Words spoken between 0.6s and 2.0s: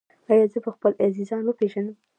به خپل عزیزان وپیژنم؟